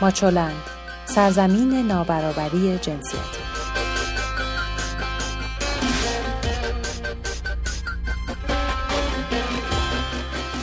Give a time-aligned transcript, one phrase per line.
[0.00, 0.62] ماچولند
[1.06, 3.40] سرزمین نابرابری جنسیتی.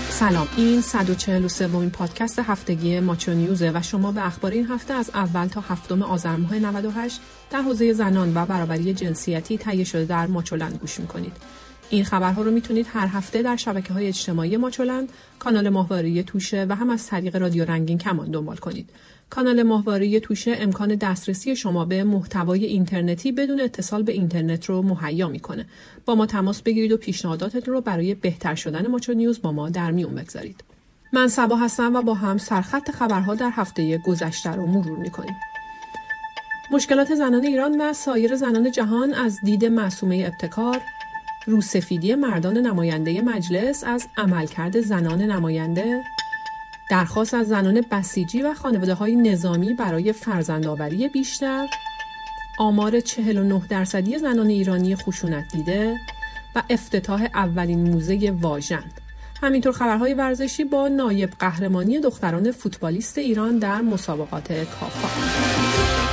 [0.09, 5.11] سلام این 143 ومین پادکست هفتگی ماچو نیوزه و شما به اخبار این هفته از
[5.13, 10.27] اول تا هفتم آذر ماه 98 در حوزه زنان و برابری جنسیتی تهیه شده در
[10.27, 11.33] ماچولند گوش می‌کنید.
[11.89, 15.09] این خبرها رو می‌تونید هر هفته در شبکه های اجتماعی ماچولند
[15.39, 18.89] کانال ماهواره توشه و هم از طریق رادیو رنگین کمان دنبال کنید
[19.29, 25.27] کانال ماهواره توشه امکان دسترسی شما به محتوای اینترنتی بدون اتصال به اینترنت رو مهیا
[25.27, 25.65] می‌کنه.
[26.05, 29.91] با ما تماس بگیرید و پیشنهاداتتون رو برای بهتر شدن ماچو نیوز با ما در
[29.91, 30.63] میون بگذارید.
[31.13, 35.35] من سبا هستم و با هم سرخط خبرها در هفته گذشته رو مرور می‌کنیم.
[36.71, 40.81] مشکلات زنان ایران و سایر زنان جهان از دید معصومه ابتکار
[41.47, 46.03] روسفیدی مردان نماینده مجلس از عملکرد زنان نماینده
[46.89, 51.67] درخواست از زنان بسیجی و خانواده های نظامی برای فرزندآوری بیشتر
[52.59, 55.97] آمار 49 درصدی زنان ایرانی خشونت دیده
[56.55, 59.01] و افتتاح اولین موزه واژند
[59.41, 66.06] همینطور خبرهای ورزشی با نایب قهرمانی دختران فوتبالیست ایران در مسابقات کافا.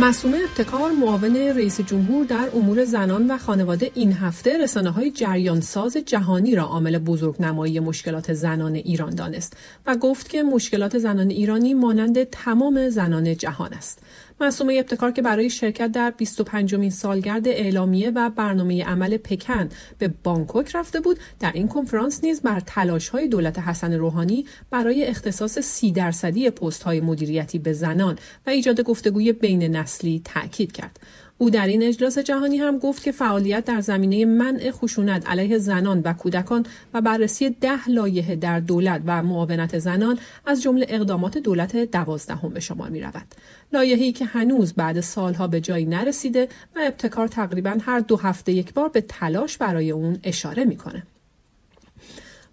[0.00, 5.60] مسومه ابتکار معاون رئیس جمهور در امور زنان و خانواده این هفته رسانه های جریان
[5.60, 11.74] ساز جهانی را عامل بزرگنمایی مشکلات زنان ایران دانست و گفت که مشکلات زنان ایرانی
[11.74, 13.98] مانند تمام زنان جهان است.
[14.40, 20.08] معصومه ابتکار که برای شرکت در 25 مین سالگرد اعلامیه و برنامه عمل پکن به
[20.08, 25.58] بانکوک رفته بود در این کنفرانس نیز بر تلاش های دولت حسن روحانی برای اختصاص
[25.58, 31.00] سی درصدی پست های مدیریتی به زنان و ایجاد گفتگوی بین نسلی تاکید کرد.
[31.38, 36.02] او در این اجلاس جهانی هم گفت که فعالیت در زمینه منع خشونت علیه زنان
[36.04, 41.76] و کودکان و بررسی ده لایحه در دولت و معاونت زنان از جمله اقدامات دولت
[41.76, 43.26] دوازدهم به شمار می رود.
[43.72, 48.74] لایحه‌ای که هنوز بعد سالها به جایی نرسیده و ابتکار تقریبا هر دو هفته یک
[48.74, 51.02] بار به تلاش برای اون اشاره می‌کنه.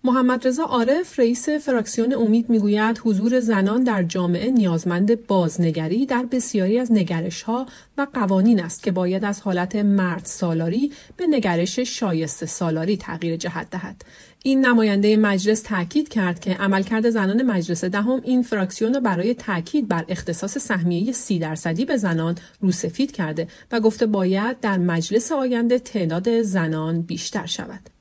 [0.06, 6.80] محمد رضا عارف رئیس فراکسیون امید می‌گوید حضور زنان در جامعه نیازمند بازنگری در بسیاری
[6.80, 7.66] از نگرش ها
[7.98, 13.70] و قوانین است که باید از حالت مرد سالاری به نگرش شایسته سالاری تغییر جهت
[13.70, 14.06] دهد
[14.44, 19.88] این نماینده مجلس تاکید کرد که عملکرد زنان مجلس دهم این فراکسیون را برای تاکید
[19.88, 25.80] بر اختصاص سهمیه سی درصدی به زنان روسفید کرده و گفته باید در مجلس آینده
[25.80, 27.93] تعداد زنان بیشتر شود.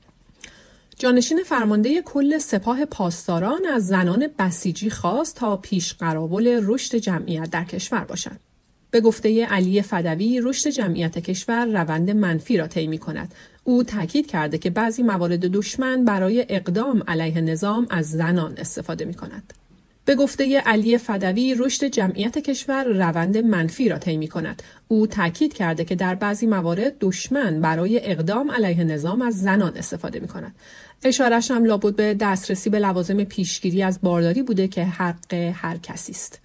[1.02, 7.64] جانشین فرمانده کل سپاه پاسداران از زنان بسیجی خواست تا پیش قرابل رشد جمعیت در
[7.64, 8.40] کشور باشند.
[8.90, 14.58] به گفته علی فدوی رشد جمعیت کشور روند منفی را طی کند او تاکید کرده
[14.58, 19.54] که بعضی موارد دشمن برای اقدام علیه نظام از زنان استفاده می کند.
[20.04, 25.84] به گفته علی فدوی رشد جمعیت کشور روند منفی را طی کند او تاکید کرده
[25.84, 30.54] که در بعضی موارد دشمن برای اقدام علیه نظام از زنان استفاده می کند
[31.04, 36.12] اشارش هم لابد به دسترسی به لوازم پیشگیری از بارداری بوده که حق هر کسی
[36.12, 36.40] است.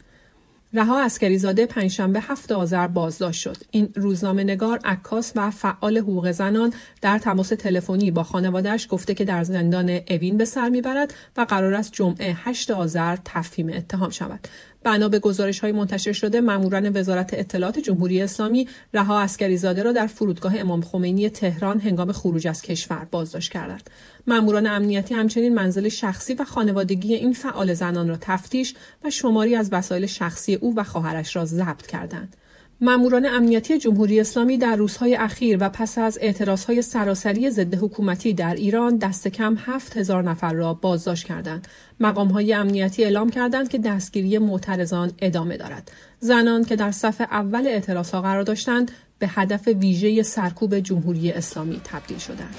[0.74, 3.58] رها اسکری زاده پنجشنبه هفت آذر بازداشت شد.
[3.72, 9.26] این روزنامه نگار، عکاس و فعال حقوق زنان در تماس تلفنی با خانوادهش گفته که
[9.26, 14.48] در زندان اوین به سر می‌برد و قرار است جمعه 8 آذر تفهیم اتهام شود.
[14.88, 19.92] بنا به گزارش های منتشر شده ماموران وزارت اطلاعات جمهوری اسلامی رها اسکری زاده را
[19.92, 23.90] در فرودگاه امام خمینی تهران هنگام خروج از کشور بازداشت کردند.
[24.28, 29.70] ماموران امنیتی همچنین منزل شخصی و خانوادگی این فعال زنان را تفتیش و شماری از
[29.72, 32.36] وسایل شخصی او و خواهرش را ضبط کردند.
[32.82, 38.56] ماموران امنیتی جمهوری اسلامی در روزهای اخیر و پس از اعتراضهای سراسری ضد حکومتی در
[38.56, 41.68] ایران دست کم هفت هزار نفر را بازداشت کردند.
[42.00, 45.92] مقامهای امنیتی اعلام کردند که دستگیری معترضان ادامه دارد.
[46.20, 52.18] زنان که در صف اول اعتراضها قرار داشتند به هدف ویژه سرکوب جمهوری اسلامی تبدیل
[52.18, 52.56] شدند.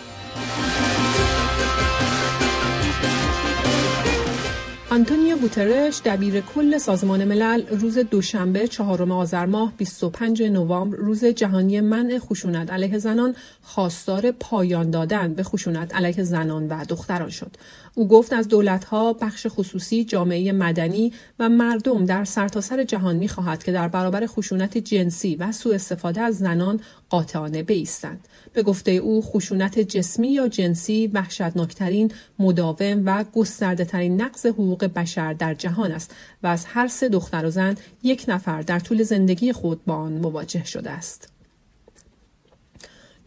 [4.91, 11.81] آنتونیو گوترش دبیر کل سازمان ملل روز دوشنبه چهارم آذر ماه 25 نوامبر روز جهانی
[11.81, 17.51] منع خشونت علیه زنان خواستار پایان دادن به خشونت علیه زنان و دختران شد.
[17.99, 23.65] او گفت از دولتها، بخش خصوصی، جامعه مدنی و مردم در سرتاسر سر جهان می‌خواهد
[23.65, 28.29] که در برابر خشونت جنسی و سوء استفاده از زنان قاطعانه بایستند.
[28.53, 35.33] به گفته او خشونت جسمی یا جنسی وحشتناکترین مداوم و گسترده ترین نقض حقوق بشر
[35.33, 39.53] در جهان است و از هر سه دختر و زن یک نفر در طول زندگی
[39.53, 41.38] خود با آن مواجه شده است.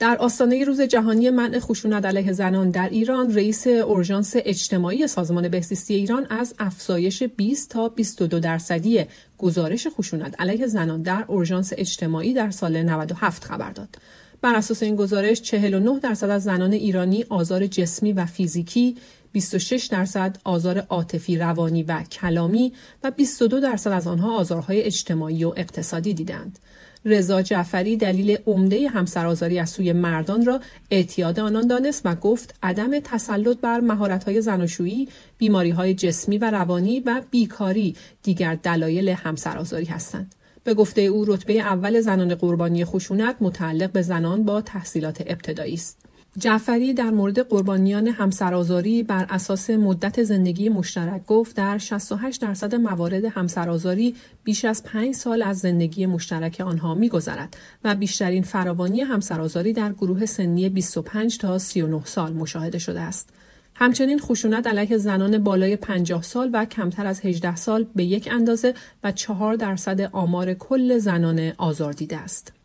[0.02, 5.94] در آستانه روز جهانی منع خشونت علیه زنان در ایران رئیس اورژانس اجتماعی سازمان بهزیستی
[5.94, 9.06] ایران از افزایش 20 تا 22 درصدی
[9.38, 13.96] گزارش خشونت علیه زنان در اورژانس اجتماعی در سال 97 خبر داد.
[14.42, 18.98] بر اساس این گزارش 49 درصد از زنان ایرانی آزار جسمی و فیزیکی
[19.32, 25.54] 26 درصد آزار عاطفی روانی و کلامی و 22 درصد از آنها آزارهای اجتماعی و
[25.58, 26.60] اقتصادی دیدند.
[27.06, 30.60] رضا جعفری دلیل عمده همسرآزاری از سوی مردان را
[30.92, 37.22] اعتیاد آنان دانست و گفت عدم تسلط بر مهارت‌های زناشویی، بیماری‌های جسمی و روانی و
[37.32, 40.36] بیکاری دیگر دلایل همسرآزاری هستند.
[40.64, 45.98] به گفته او رتبه اول زنان قربانی خشونت متعلق به زنان با تحصیلات ابتدایی است.
[46.38, 53.26] جعفری در مورد قربانیان همسرآزاری بر اساس مدت زندگی مشترک گفت در 68 درصد موارد
[53.26, 59.94] همسرآزاری بیش از 5 سال از زندگی مشترک آنها میگذرد و بیشترین فراوانی همسرآزاری در
[59.94, 63.30] گروه سنی 25 تا 39 سال مشاهده شده است.
[63.76, 68.74] همچنین خشونت علیه زنان بالای 50 سال و کمتر از 18 سال به یک اندازه
[69.04, 72.61] و 4 درصد آمار کل زنان آزار دیده است.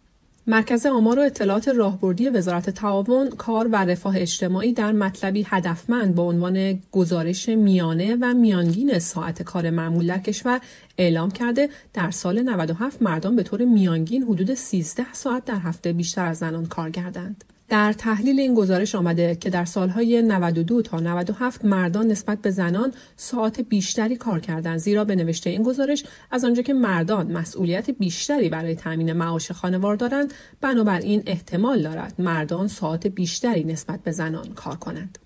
[0.49, 6.23] مرکز آمار و اطلاعات راهبردی وزارت تعاون کار و رفاه اجتماعی در مطلبی هدفمند با
[6.23, 10.61] عنوان گزارش میانه و میانگین ساعت کار معمول در کشور
[10.99, 16.27] اعلام کرده در سال 97 مردان به طور میانگین حدود 13 ساعت در هفته بیشتر
[16.27, 17.45] از زنان کار کردند.
[17.69, 22.93] در تحلیل این گزارش آمده که در سالهای 92 تا 97 مردان نسبت به زنان
[23.17, 28.49] ساعت بیشتری کار کردند زیرا به نوشته این گزارش از آنجا که مردان مسئولیت بیشتری
[28.49, 34.77] برای تامین معاش خانوار دارند بنابراین احتمال دارد مردان ساعت بیشتری نسبت به زنان کار
[34.77, 35.19] کنند.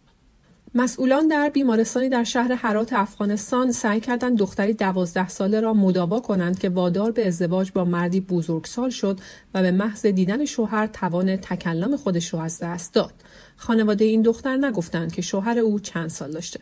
[0.75, 6.59] مسئولان در بیمارستانی در شهر حرات افغانستان سعی کردند دختری دوازده ساله را مداوا کنند
[6.59, 9.21] که وادار به ازدواج با مردی بزرگسال شد
[9.55, 13.13] و به محض دیدن شوهر توان تکلم خودش را از دست داد.
[13.57, 16.61] خانواده این دختر نگفتند که شوهر او چند سال داشته.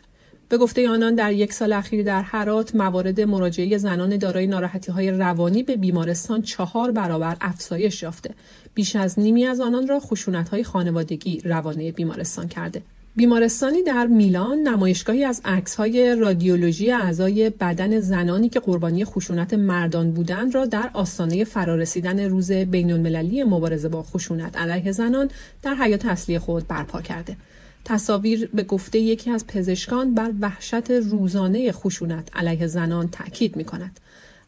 [0.49, 5.11] به گفته آنان در یک سال اخیر در حرات موارد مراجعه زنان دارای ناراحتی های
[5.11, 8.33] روانی به بیمارستان چهار برابر افزایش یافته.
[8.73, 12.81] بیش از نیمی از آنان را خشونت های خانوادگی روانه بیمارستان کرده.
[13.15, 15.41] بیمارستانی در میلان نمایشگاهی از
[15.77, 22.51] های رادیولوژی اعضای بدن زنانی که قربانی خشونت مردان بودند را در آستانه فرارسیدن روز
[22.51, 25.29] بین المللی مبارزه با خشونت علیه زنان
[25.61, 27.37] در حیات اصلی خود برپا کرده.
[27.85, 33.99] تصاویر به گفته یکی از پزشکان بر وحشت روزانه خشونت علیه زنان تاکید می کند.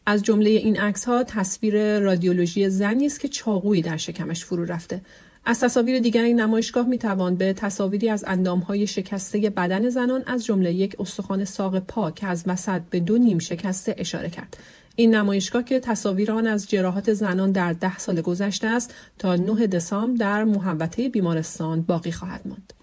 [0.06, 5.02] از جمله این عکس ها تصویر رادیولوژی زنی است که چاقویی در شکمش فرو رفته
[5.45, 10.45] از تصاویر دیگر این نمایشگاه می توان به تصاویری از اندامهای شکسته بدن زنان از
[10.45, 14.57] جمله یک استخوان ساق پا که از وسط به دو نیم شکسته اشاره کرد.
[14.95, 19.67] این نمایشگاه که تصاویر آن از جراحات زنان در ده سال گذشته است تا 9
[19.67, 22.73] دسامبر در محوطه بیمارستان باقی خواهد ماند.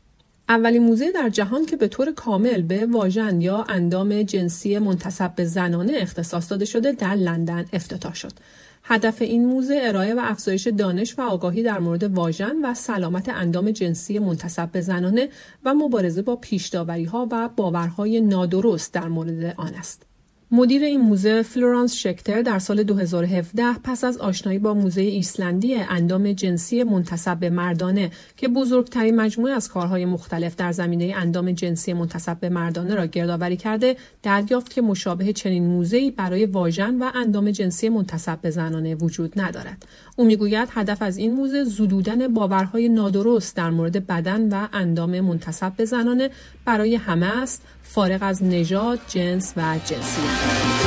[0.49, 5.45] اولین موزه در جهان که به طور کامل به واژن یا اندام جنسی منتسب به
[5.45, 8.33] زنانه اختصاص داده شده در لندن افتتاح شد.
[8.91, 13.71] هدف این موزه ارائه و افزایش دانش و آگاهی در مورد واژن و سلامت اندام
[13.71, 15.29] جنسی منتسب به زنانه
[15.65, 20.07] و مبارزه با پیشداوری ها و باورهای نادرست در مورد آن است.
[20.51, 26.33] مدیر این موزه فلورانس شکتر در سال 2017 پس از آشنایی با موزه ایسلندی اندام
[26.33, 32.41] جنسی منتسب به مردانه که بزرگترین مجموعه از کارهای مختلف در زمینه اندام جنسی منتصب
[32.41, 37.89] به مردانه را گردآوری کرده دریافت که مشابه چنین موزه‌ای برای واژن و اندام جنسی
[37.89, 39.87] منتصب به زنانه وجود ندارد.
[40.17, 45.73] او می‌گوید هدف از این موزه زدودن باورهای نادرست در مورد بدن و اندام منتصب
[45.77, 46.31] به زنانه
[46.65, 50.79] برای همه است فارغ از نژاد، جنس و جنسیت.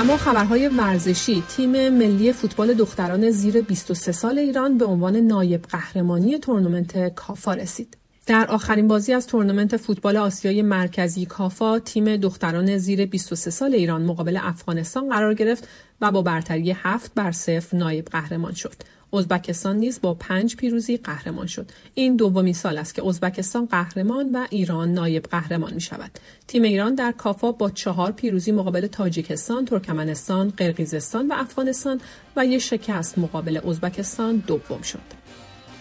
[0.00, 6.38] اما خبرهای ورزشی تیم ملی فوتبال دختران زیر 23 سال ایران به عنوان نایب قهرمانی
[6.38, 7.96] تورنمنت کافا رسید.
[8.26, 14.02] در آخرین بازی از تورنمنت فوتبال آسیای مرکزی کافا تیم دختران زیر 23 سال ایران
[14.02, 15.68] مقابل افغانستان قرار گرفت
[16.00, 18.97] و با برتری هفت بر صفر نایب قهرمان شد.
[19.12, 21.70] ازبکستان نیز با پنج پیروزی قهرمان شد.
[21.94, 26.10] این دومین سال است که ازبکستان قهرمان و ایران نایب قهرمان می شود
[26.46, 32.00] تیم ایران در کافا با چهار پیروزی مقابل تاجیکستان ترکمنستان قرقیزستان و افغانستان
[32.36, 35.18] و یک شکست مقابل ازبکستان دوم شد.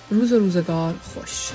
[0.10, 1.52] روز روزگار خوش.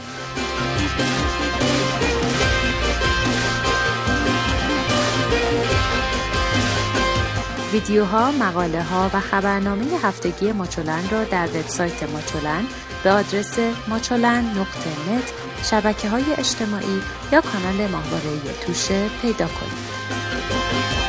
[7.73, 12.64] ویدیوها، مقاله ها و خبرنامه هفتگی ماچولن را در وبسایت ماچولن
[13.05, 14.91] به آدرس ماچولن نقطه
[15.71, 17.02] شبکه های اجتماعی
[17.33, 21.02] یا کانال ماهواره توشه پیدا کنید.